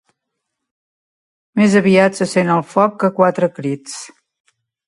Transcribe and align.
Més 1.61 1.77
aviat 1.83 2.19
se 2.21 2.29
sent 2.33 2.51
el 2.57 2.65
foc 2.73 2.99
que 3.05 3.15
quatre 3.21 3.55
crits. 3.59 3.99